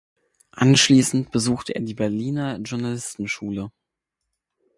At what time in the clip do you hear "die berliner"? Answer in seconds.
1.81-2.57